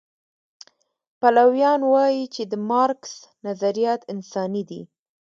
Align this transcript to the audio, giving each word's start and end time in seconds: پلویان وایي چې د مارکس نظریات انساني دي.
پلویان 1.19 1.81
وایي 1.91 2.23
چې 2.33 2.43
د 2.51 2.53
مارکس 2.69 3.13
نظریات 3.45 4.01
انساني 4.13 4.63
دي. 4.69 4.81